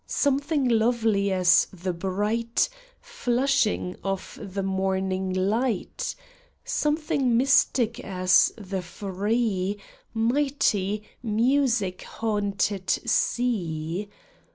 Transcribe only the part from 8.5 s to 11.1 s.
the free Mighty,